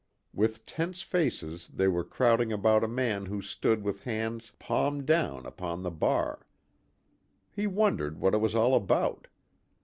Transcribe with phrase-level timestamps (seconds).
[0.33, 5.45] With tense faces they were crowding about a man who stood with hands palm down
[5.45, 6.47] upon the bar.
[7.51, 9.27] He wondered what it was all about.